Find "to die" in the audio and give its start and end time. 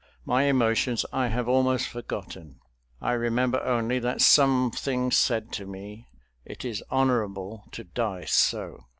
7.73-8.25